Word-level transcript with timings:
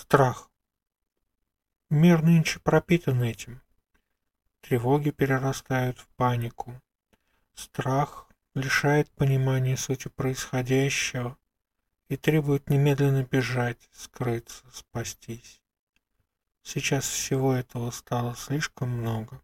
Страх. 0.00 0.50
Мир 1.90 2.22
нынче 2.22 2.58
пропитан 2.58 3.22
этим. 3.22 3.60
Тревоги 4.62 5.10
перерастают 5.10 5.98
в 5.98 6.06
панику. 6.16 6.80
Страх 7.54 8.26
лишает 8.54 9.10
понимания 9.10 9.76
сути 9.76 10.08
происходящего 10.08 11.36
и 12.08 12.16
требует 12.16 12.70
немедленно 12.70 13.24
бежать, 13.24 13.90
скрыться, 13.92 14.64
спастись. 14.72 15.60
Сейчас 16.62 17.06
всего 17.06 17.52
этого 17.52 17.90
стало 17.90 18.34
слишком 18.36 18.88
много. 18.88 19.42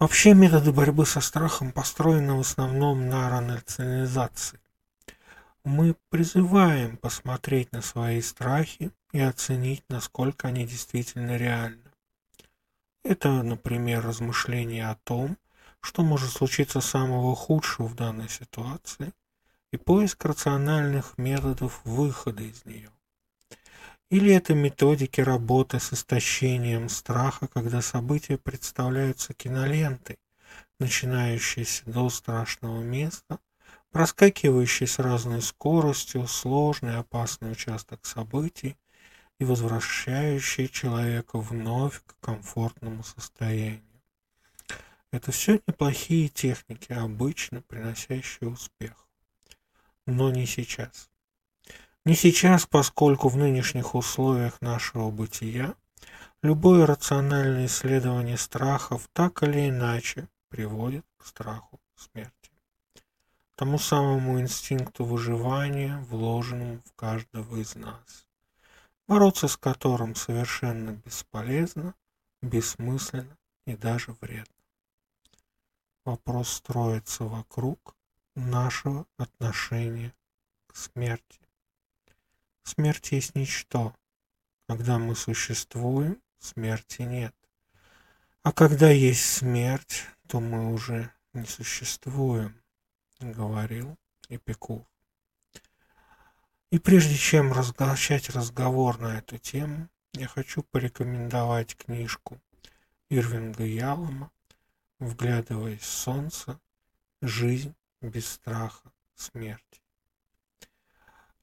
Вообще 0.00 0.34
методы 0.34 0.72
борьбы 0.72 1.06
со 1.06 1.20
страхом 1.20 1.70
построены 1.70 2.34
в 2.34 2.40
основном 2.40 3.08
на 3.08 3.30
рационализации. 3.30 4.58
Мы 5.64 5.94
призываем 6.08 6.96
посмотреть 6.96 7.70
на 7.70 7.82
свои 7.82 8.20
страхи 8.20 8.90
и 9.12 9.20
оценить, 9.20 9.84
насколько 9.88 10.48
они 10.48 10.66
действительно 10.66 11.36
реальны. 11.36 11.92
Это, 13.04 13.44
например, 13.44 14.04
размышление 14.04 14.88
о 14.88 14.96
том, 14.96 15.38
что 15.80 16.02
может 16.02 16.32
случиться 16.32 16.80
самого 16.80 17.36
худшего 17.36 17.86
в 17.86 17.94
данной 17.94 18.28
ситуации, 18.28 19.12
и 19.70 19.76
поиск 19.76 20.24
рациональных 20.24 21.16
методов 21.16 21.80
выхода 21.84 22.42
из 22.42 22.64
нее. 22.64 22.90
Или 24.10 24.34
это 24.34 24.54
методики 24.54 25.20
работы 25.20 25.78
с 25.78 25.92
истощением 25.92 26.88
страха, 26.88 27.46
когда 27.46 27.82
события 27.82 28.36
представляются 28.36 29.32
кинолентой, 29.32 30.18
начинающейся 30.80 31.84
до 31.86 32.10
страшного 32.10 32.82
места– 32.82 33.38
проскакивающий 33.92 34.86
с 34.86 34.98
разной 34.98 35.42
скоростью 35.42 36.26
сложный 36.26 36.96
опасный 36.96 37.52
участок 37.52 38.06
событий 38.06 38.76
и 39.38 39.44
возвращающий 39.44 40.68
человека 40.68 41.38
вновь 41.38 42.02
к 42.06 42.16
комфортному 42.20 43.04
состоянию. 43.04 43.82
Это 45.10 45.30
все 45.30 45.60
неплохие 45.66 46.28
техники, 46.28 46.92
обычно 46.92 47.60
приносящие 47.60 48.48
успех. 48.48 49.06
Но 50.06 50.30
не 50.30 50.46
сейчас. 50.46 51.10
Не 52.06 52.14
сейчас, 52.14 52.66
поскольку 52.66 53.28
в 53.28 53.36
нынешних 53.36 53.94
условиях 53.94 54.60
нашего 54.62 55.10
бытия 55.10 55.74
любое 56.42 56.86
рациональное 56.86 57.66
исследование 57.66 58.38
страхов 58.38 59.08
так 59.12 59.42
или 59.42 59.68
иначе 59.68 60.28
приводит 60.48 61.04
к 61.18 61.26
страху 61.26 61.78
смерти 61.94 62.41
тому 63.54 63.78
самому 63.78 64.40
инстинкту 64.40 65.04
выживания, 65.04 65.98
вложенному 66.08 66.80
в 66.84 66.92
каждого 66.94 67.56
из 67.56 67.74
нас, 67.74 68.26
бороться 69.06 69.48
с 69.48 69.56
которым 69.56 70.14
совершенно 70.14 70.92
бесполезно, 71.04 71.94
бессмысленно 72.40 73.36
и 73.66 73.76
даже 73.76 74.16
вредно. 74.20 74.54
Вопрос 76.04 76.48
строится 76.48 77.24
вокруг 77.24 77.94
нашего 78.34 79.06
отношения 79.18 80.14
к 80.66 80.76
смерти. 80.76 81.40
Смерть 82.64 83.12
есть 83.12 83.34
ничто. 83.34 83.94
Когда 84.66 84.98
мы 84.98 85.14
существуем, 85.14 86.20
смерти 86.38 87.02
нет. 87.02 87.34
А 88.42 88.52
когда 88.52 88.90
есть 88.90 89.24
смерть, 89.24 90.04
то 90.26 90.40
мы 90.40 90.72
уже 90.72 91.12
не 91.34 91.44
существуем 91.44 92.61
говорил 93.30 93.96
Эпикур. 94.28 94.84
И 96.70 96.78
прежде 96.78 97.16
чем 97.16 97.50
начать 97.78 98.30
разговор 98.30 98.98
на 98.98 99.18
эту 99.18 99.38
тему, 99.38 99.88
я 100.14 100.26
хочу 100.26 100.62
порекомендовать 100.62 101.76
книжку 101.76 102.40
Ирвинга 103.10 103.64
Ялома 103.64 104.30
«Вглядываясь 104.98 105.82
в 105.82 105.86
солнце. 105.86 106.58
Жизнь 107.20 107.74
без 108.00 108.26
страха 108.26 108.90
смерти». 109.14 109.82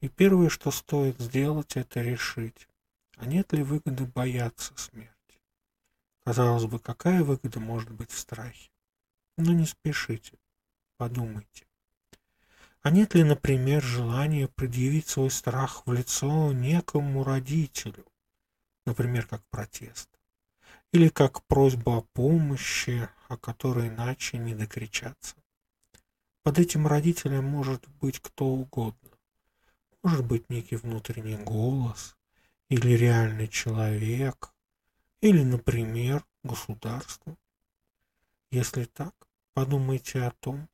И 0.02 0.10
первое, 0.10 0.50
что 0.50 0.72
стоит 0.72 1.20
сделать, 1.20 1.78
это 1.78 2.02
решить, 2.02 2.68
а 3.18 3.26
нет 3.26 3.54
ли 3.54 3.64
выгоды 3.64 4.06
бояться 4.06 4.74
смерти. 4.78 5.42
Казалось 6.24 6.66
бы, 6.66 6.80
какая 6.80 7.24
выгода 7.24 7.60
может 7.60 7.92
быть 7.92 8.12
в 8.12 8.18
страхе? 8.18 8.72
Но 9.38 9.54
не 9.54 9.66
спешите, 9.66 10.38
подумайте. 10.98 11.69
А 12.82 12.92
нет 12.92 13.14
ли, 13.14 13.24
например, 13.24 13.84
желания 13.84 14.48
предъявить 14.48 15.08
свой 15.08 15.30
страх 15.32 15.86
в 15.86 15.92
лицо 15.92 16.54
некому 16.54 17.26
родителю, 17.26 18.06
например, 18.86 19.28
как 19.28 19.44
протест, 19.50 20.10
или 20.94 21.10
как 21.10 21.44
просьбу 21.44 21.98
о 21.98 22.02
помощи, 22.14 23.10
о 23.28 23.36
которой 23.36 23.90
иначе 23.90 24.38
не 24.38 24.56
докричаться? 24.56 25.36
Под 26.42 26.58
этим 26.58 26.88
родителем 26.88 27.44
может 27.44 27.86
быть 28.00 28.20
кто 28.20 28.46
угодно. 28.46 29.10
Может 30.02 30.26
быть 30.26 30.50
некий 30.50 30.78
внутренний 30.78 31.36
голос, 31.36 32.16
или 32.70 32.92
реальный 32.92 33.50
человек, 33.50 34.54
или, 35.20 35.44
например, 35.44 36.26
государство. 36.44 37.36
Если 38.52 38.86
так, 38.86 39.14
подумайте 39.54 40.22
о 40.22 40.32
том, 40.32 40.70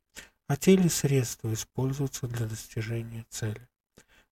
а 0.48 0.58
те 0.58 0.76
ли 0.76 0.90
средства 0.90 1.54
используются 1.54 2.28
для 2.28 2.46
достижения 2.46 3.26
цели. 3.30 3.68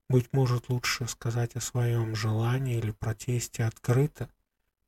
Быть 0.09 0.31
может, 0.33 0.69
лучше 0.69 1.07
сказать 1.07 1.55
о 1.55 1.61
своем 1.61 2.15
желании 2.15 2.77
или 2.77 2.91
протесте 2.91 3.63
открыто, 3.63 4.29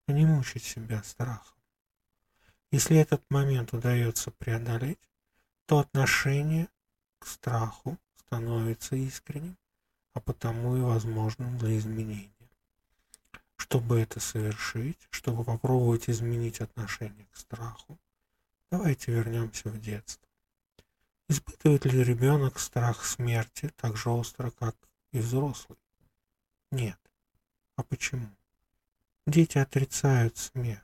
а 0.07 0.11
не 0.11 0.25
мучить 0.25 0.63
себя 0.63 1.01
страхом. 1.03 1.57
Если 2.71 2.97
этот 2.97 3.23
момент 3.29 3.73
удается 3.73 4.31
преодолеть, 4.31 4.99
то 5.65 5.79
отношение 5.79 6.67
к 7.19 7.25
страху 7.25 7.97
становится 8.17 8.95
искренним, 8.95 9.57
а 10.13 10.19
потому 10.19 10.77
и 10.77 10.81
возможным 10.81 11.57
для 11.57 11.77
изменения. 11.77 12.31
Чтобы 13.55 13.99
это 13.99 14.19
совершить, 14.19 15.07
чтобы 15.09 15.43
попробовать 15.43 16.09
изменить 16.09 16.61
отношение 16.61 17.25
к 17.31 17.37
страху, 17.37 17.97
давайте 18.69 19.11
вернемся 19.11 19.69
в 19.69 19.79
детство. 19.79 20.24
Испытывает 21.27 21.85
ли 21.85 22.03
ребенок 22.03 22.59
страх 22.59 23.03
смерти 23.03 23.71
так 23.77 23.97
же 23.97 24.09
остро, 24.09 24.51
как 24.51 24.75
и 25.11 25.19
взрослый? 25.19 25.79
Нет. 26.71 26.99
А 27.75 27.83
почему? 27.83 28.29
Дети 29.25 29.57
отрицают 29.57 30.37
смерть. 30.37 30.81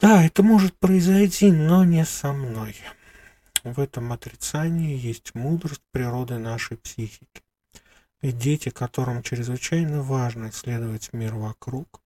Да, 0.00 0.24
это 0.24 0.42
может 0.42 0.76
произойти, 0.76 1.52
но 1.52 1.84
не 1.84 2.04
со 2.04 2.32
мной. 2.32 2.76
В 3.62 3.78
этом 3.78 4.12
отрицании 4.12 4.98
есть 4.98 5.34
мудрость 5.34 5.82
природы 5.92 6.38
нашей 6.38 6.76
психики. 6.76 7.42
Ведь 8.20 8.38
дети, 8.38 8.70
которым 8.70 9.22
чрезвычайно 9.22 10.02
важно 10.02 10.48
исследовать 10.48 11.12
мир 11.12 11.34
вокруг, 11.34 12.02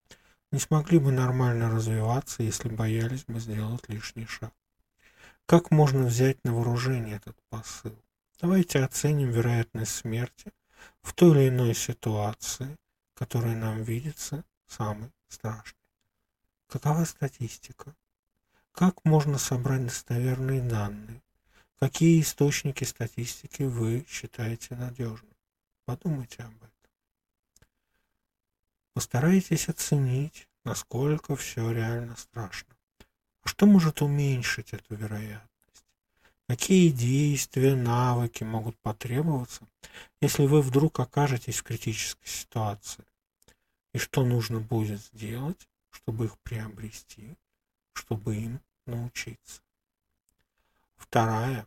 не 0.52 0.58
смогли 0.58 0.98
бы 0.98 1.12
нормально 1.12 1.70
развиваться, 1.70 2.42
если 2.42 2.68
боялись 2.68 3.24
бы 3.24 3.40
сделать 3.40 3.88
лишний 3.88 4.26
шаг. 4.26 4.52
Как 5.48 5.70
можно 5.70 6.04
взять 6.04 6.44
на 6.44 6.52
вооружение 6.52 7.16
этот 7.16 7.34
посыл? 7.48 7.96
Давайте 8.38 8.80
оценим 8.84 9.30
вероятность 9.30 9.94
смерти 9.94 10.52
в 11.00 11.14
той 11.14 11.30
или 11.30 11.48
иной 11.48 11.74
ситуации, 11.74 12.76
которая 13.14 13.56
нам 13.56 13.82
видится 13.82 14.44
самой 14.66 15.10
страшной. 15.28 15.80
Какова 16.66 17.06
статистика? 17.06 17.96
Как 18.72 19.02
можно 19.06 19.38
собрать 19.38 19.86
достоверные 19.86 20.60
данные? 20.60 21.22
Какие 21.80 22.20
источники 22.20 22.84
статистики 22.84 23.62
вы 23.62 24.04
считаете 24.06 24.74
надежными? 24.76 25.32
Подумайте 25.86 26.42
об 26.42 26.56
этом. 26.56 26.70
Постарайтесь 28.92 29.70
оценить, 29.70 30.46
насколько 30.64 31.36
все 31.36 31.72
реально 31.72 32.16
страшно. 32.16 32.77
Что 33.58 33.66
может 33.66 34.02
уменьшить 34.02 34.72
эту 34.72 34.94
вероятность? 34.94 35.84
Какие 36.46 36.90
действия, 36.90 37.74
навыки 37.74 38.44
могут 38.44 38.78
потребоваться, 38.78 39.66
если 40.20 40.46
вы 40.46 40.62
вдруг 40.62 41.00
окажетесь 41.00 41.58
в 41.58 41.64
критической 41.64 42.28
ситуации? 42.28 43.04
И 43.92 43.98
что 43.98 44.24
нужно 44.24 44.60
будет 44.60 45.00
сделать, 45.00 45.68
чтобы 45.90 46.26
их 46.26 46.38
приобрести, 46.44 47.36
чтобы 47.94 48.36
им 48.36 48.60
научиться? 48.86 49.60
Вторая 50.94 51.66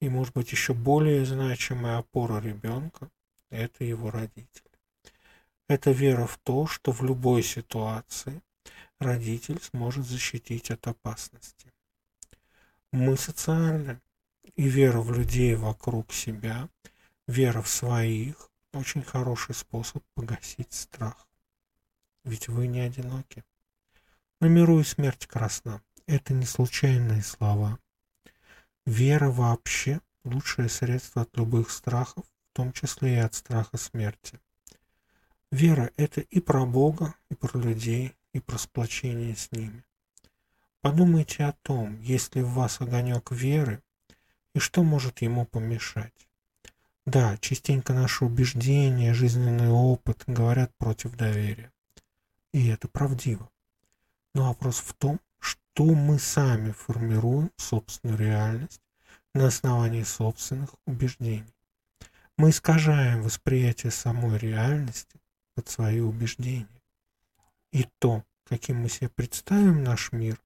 и, 0.00 0.08
может 0.08 0.32
быть, 0.32 0.52
еще 0.52 0.72
более 0.72 1.26
значимая 1.26 1.98
опора 1.98 2.40
ребенка– 2.40 3.10
это 3.50 3.84
его 3.84 4.10
родители. 4.10 4.70
Это 5.68 5.90
вера 5.90 6.26
в 6.26 6.38
то, 6.38 6.66
что 6.66 6.92
в 6.92 7.02
любой 7.02 7.42
ситуации 7.42 8.40
родитель 8.98 9.60
сможет 9.62 10.06
защитить 10.06 10.70
от 10.70 10.86
опасности. 10.86 11.72
Мы 12.92 13.16
социальны, 13.16 14.00
и 14.56 14.68
вера 14.68 15.00
в 15.00 15.12
людей 15.12 15.54
вокруг 15.54 16.12
себя, 16.12 16.68
вера 17.26 17.62
в 17.62 17.68
своих, 17.68 18.50
очень 18.72 19.02
хороший 19.02 19.54
способ 19.54 20.02
погасить 20.14 20.72
страх. 20.72 21.28
Ведь 22.24 22.48
вы 22.48 22.66
не 22.66 22.80
одиноки. 22.80 23.44
На 24.40 24.46
миру 24.46 24.80
и 24.80 24.84
смерть 24.84 25.26
красна. 25.26 25.82
Это 26.06 26.34
не 26.34 26.46
случайные 26.46 27.22
слова. 27.22 27.78
Вера 28.86 29.30
вообще– 29.30 30.00
лучшее 30.24 30.68
средство 30.68 31.22
от 31.22 31.36
любых 31.36 31.70
страхов, 31.70 32.24
в 32.50 32.56
том 32.56 32.72
числе 32.72 33.14
и 33.14 33.18
от 33.18 33.34
страха 33.34 33.76
смерти. 33.76 34.40
Вера– 35.50 35.90
это 35.96 36.20
и 36.20 36.40
про 36.40 36.66
Бога, 36.66 37.14
и 37.30 37.34
про 37.34 37.58
людей, 37.58 38.14
и 38.34 38.40
про 38.40 38.58
сплочение 38.58 39.34
с 39.34 39.50
ними. 39.52 39.82
Подумайте 40.82 41.44
о 41.44 41.52
том, 41.62 41.98
есть 42.02 42.34
ли 42.34 42.42
в 42.42 42.50
вас 42.50 42.82
огонек 42.82 43.32
веры, 43.32 43.82
и 44.54 44.58
что 44.58 44.82
может 44.82 45.22
ему 45.22 45.46
помешать. 45.46 46.12
Да, 47.06 47.38
частенько 47.38 47.94
наши 47.94 48.24
убеждения, 48.24 49.14
жизненный 49.14 49.70
опыт 49.70 50.24
говорят 50.26 50.76
против 50.76 51.16
доверия. 51.16 51.72
И 52.52 52.68
это 52.68 52.88
правдиво. 52.88 53.48
Но 54.34 54.48
вопрос 54.48 54.80
в 54.80 54.92
том, 54.94 55.20
что 55.38 55.84
мы 55.84 56.18
сами 56.18 56.72
формируем 56.72 57.50
собственную 57.56 58.18
реальность 58.18 58.80
на 59.34 59.46
основании 59.46 60.02
собственных 60.02 60.74
убеждений. 60.86 61.54
Мы 62.36 62.50
искажаем 62.50 63.22
восприятие 63.22 63.92
самой 63.92 64.38
реальности 64.38 65.20
под 65.54 65.68
свои 65.68 66.00
убеждения. 66.00 66.68
И 67.74 67.88
то, 67.98 68.22
каким 68.44 68.82
мы 68.82 68.88
себе 68.88 69.08
представим 69.08 69.82
наш 69.82 70.12
мир, 70.12 70.40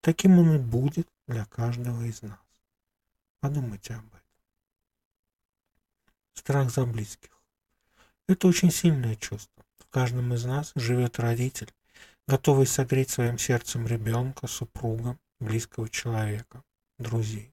таким 0.00 0.38
он 0.38 0.54
и 0.54 0.58
будет 0.58 1.06
для 1.28 1.44
каждого 1.44 2.02
из 2.04 2.22
нас. 2.22 2.40
Подумайте 3.40 3.92
об 3.92 4.06
этом. 4.06 4.22
Страх 6.32 6.70
за 6.70 6.86
близких. 6.86 7.28
Это 8.26 8.48
очень 8.48 8.70
сильное 8.70 9.16
чувство. 9.16 9.62
В 9.80 9.86
каждом 9.90 10.32
из 10.32 10.46
нас 10.46 10.72
живет 10.74 11.18
родитель, 11.18 11.70
готовый 12.26 12.66
согреть 12.66 13.10
своим 13.10 13.36
сердцем 13.36 13.86
ребенка, 13.86 14.46
супруга, 14.46 15.18
близкого 15.40 15.90
человека, 15.90 16.64
друзей. 16.96 17.52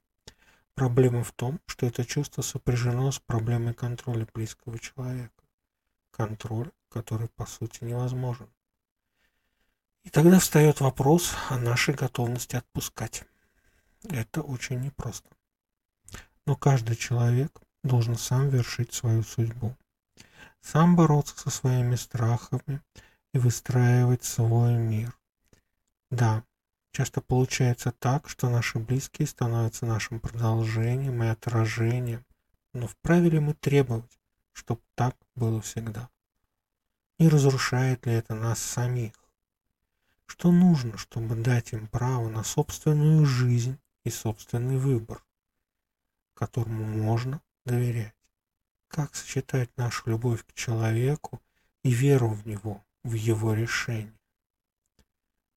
Проблема 0.75 1.25
в 1.25 1.33
том, 1.33 1.60
что 1.65 1.86
это 1.86 2.06
чувство 2.06 2.42
сопряжено 2.42 3.12
с 3.12 3.19
проблемой 3.19 3.74
контроля 3.74 4.25
близкого 4.33 4.80
человека. 4.80 5.44
Контроль, 6.12 6.72
который 6.88 7.27
по 7.27 7.45
сути 7.45 7.83
невозможен. 7.83 8.50
И 10.04 10.10
тогда 10.10 10.40
встает 10.40 10.80
вопрос 10.80 11.34
о 11.50 11.57
нашей 11.57 11.94
готовности 11.94 12.56
отпускать. 12.56 13.25
Это 14.04 14.42
очень 14.42 14.80
непросто. 14.80 15.30
Но 16.46 16.56
каждый 16.56 16.96
человек 16.96 17.62
должен 17.84 18.16
сам 18.16 18.50
вершить 18.50 18.94
свою 18.94 19.24
судьбу, 19.24 19.75
сам 20.62 20.96
бороться 20.96 21.38
со 21.38 21.50
своими 21.50 21.96
страхами 21.96 22.81
и 23.34 23.40
выстраивать 23.40 24.24
свой 24.24 24.74
мир. 24.74 25.16
Да, 26.10 26.44
часто 26.92 27.22
получается 27.22 27.92
так, 27.92 28.30
что 28.30 28.50
наши 28.50 28.80
близкие 28.80 29.28
становятся 29.28 29.86
нашим 29.86 30.19
продолжением 30.19 31.22
и 31.24 31.28
отражением, 31.28 32.25
но 32.74 32.88
вправе 32.88 33.30
ли 33.30 33.40
мы 33.40 33.54
требовать, 33.54 34.19
чтобы 34.54 34.81
так 34.96 35.16
было 35.36 35.62
всегда? 35.62 36.10
Не 37.19 37.28
разрушает 37.28 38.06
ли 38.06 38.13
это 38.13 38.34
нас 38.34 38.60
самих? 38.60 39.13
Что 40.30 40.52
нужно, 40.52 40.96
чтобы 40.98 41.36
дать 41.36 41.74
им 41.74 41.88
право 41.88 42.30
на 42.30 42.44
собственную 42.44 43.26
жизнь 43.26 43.80
и 44.06 44.12
собственный 44.12 44.78
выбор, 44.78 45.26
которому 46.36 46.86
можно 46.86 47.42
доверять. 47.66 48.14
Как 48.88 49.16
сочетать 49.16 49.76
нашу 49.76 50.12
любовь 50.12 50.46
к 50.46 50.54
человеку 50.54 51.42
и 51.84 51.90
веру 51.90 52.30
в 52.30 52.46
него, 52.46 52.86
в 53.04 53.14
его 53.14 53.56
решение? 53.56 54.18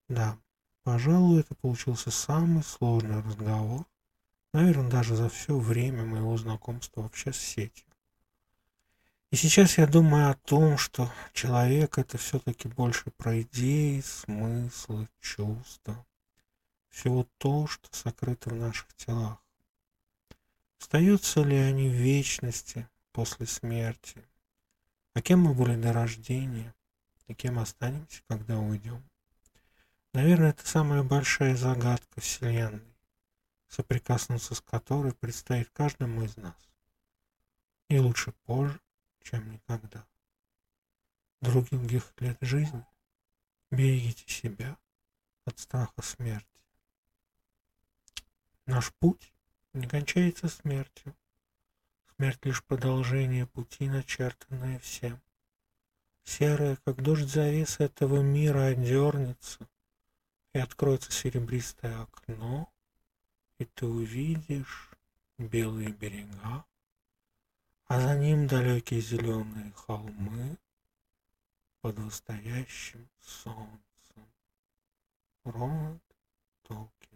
Да, 0.09 0.39
пожалуй, 0.85 1.41
это 1.41 1.55
получился 1.55 2.11
самый 2.11 2.65
сложный 2.65 3.21
разговор, 3.21 3.87
наверное, 4.55 4.91
даже 4.91 5.17
за 5.17 5.29
все 5.29 5.57
время 5.59 6.05
моего 6.05 6.37
знакомства 6.39 7.03
вообще 7.03 7.33
с 7.35 7.37
сетью. 7.39 7.92
И 9.33 9.37
сейчас 9.37 9.79
я 9.79 9.87
думаю 9.87 10.31
о 10.31 10.35
том, 10.35 10.77
что 10.77 11.11
человек 11.33 11.97
это 11.97 12.19
все-таки 12.19 12.69
больше 12.69 13.11
про 13.13 13.41
идеи, 13.41 14.03
смыслы, 14.03 15.09
чувства. 15.21 16.05
Всего 16.91 17.27
то, 17.39 17.67
что 17.67 17.89
сокрыто 17.93 18.51
в 18.51 18.57
наших 18.57 18.93
телах. 18.95 19.43
Остаются 20.79 21.43
ли 21.43 21.57
они 21.57 21.89
в 21.89 21.95
вечности 21.95 22.87
после 23.13 23.47
смерти? 23.47 24.23
А 25.15 25.23
кем 25.23 25.41
мы 25.41 25.55
были 25.55 25.81
до 25.81 25.95
рождения? 25.95 26.75
И 27.27 27.33
кем 27.33 27.59
останемся, 27.59 28.21
когда 28.29 28.59
уйдем? 28.59 29.03
Наверное, 30.13 30.51
это 30.51 30.69
самая 30.69 31.03
большая 31.03 31.57
загадка 31.57 32.21
Вселенной, 32.21 32.99
соприкоснуться 33.69 34.55
с 34.55 34.61
которой 34.61 35.15
предстоит 35.15 35.71
каждому 35.71 36.23
из 36.23 36.37
нас. 36.37 36.69
И 37.89 37.99
лучше 37.99 38.35
позже, 38.45 38.79
чем 39.23 39.51
никогда. 39.51 40.07
Других 41.41 42.13
лет 42.19 42.39
жизни 42.41 42.85
берегите 43.71 44.31
себя 44.33 44.79
от 45.45 45.59
страха 45.59 46.03
смерти. 46.03 46.47
Наш 48.67 48.93
путь 48.95 49.33
не 49.73 49.87
кончается 49.87 50.49
смертью. 50.49 51.17
Смерть 52.17 52.45
лишь 52.45 52.63
продолжение 52.63 53.47
пути, 53.47 53.89
начертанное 53.89 54.79
всем. 54.79 55.21
Серое, 56.25 56.77
как 56.85 57.03
дождь 57.03 57.29
завеса 57.29 57.85
этого 57.85 58.23
мира, 58.23 58.67
одернется, 58.67 59.69
и 60.53 60.59
откроется 60.59 61.11
серебристое 61.11 62.01
окно, 62.03 62.73
и 63.59 63.65
ты 63.65 63.87
увидишь 63.87 64.91
белые 65.39 65.91
берега, 65.91 66.65
а 67.87 68.01
за 68.01 68.17
ним 68.17 68.47
далекие 68.47 69.01
зеленые 69.01 69.73
холмы 69.73 70.59
под 71.81 71.99
настоящим 71.99 73.09
солнцем. 73.21 73.83
Рональд 75.45 76.03
Толкин. 76.63 77.12